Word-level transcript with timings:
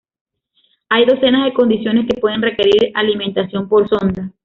Hay 0.89 1.05
docenas 1.05 1.45
de 1.45 1.53
condiciones 1.53 2.07
que 2.07 2.19
pueden 2.19 2.41
requerir 2.41 2.91
alimentación 2.95 3.69
por 3.69 3.87
sonda. 3.87 4.31